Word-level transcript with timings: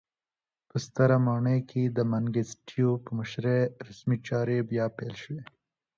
په 0.69 0.77
ستره 0.85 1.17
ماڼۍ 1.25 1.59
کې 1.69 1.83
د 1.87 1.99
منګیسټیو 2.11 2.91
په 3.03 3.09
مشرۍ 3.17 3.61
رسمي 3.87 4.17
چارې 4.27 4.57
بیا 4.69 4.85
پیل 4.97 5.13
شوې. 5.23 5.41